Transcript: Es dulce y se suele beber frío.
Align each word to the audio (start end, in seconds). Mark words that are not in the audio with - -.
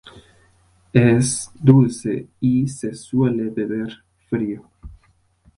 Es 0.93 1.51
dulce 1.53 2.27
y 2.39 2.67
se 2.67 2.95
suele 2.95 3.51
beber 3.51 4.03
frío. 4.31 4.67